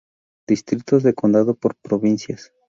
Distritos 0.47 1.03
de 1.03 1.13
condado 1.13 1.53
por 1.53 1.75
provincias. 1.75 2.51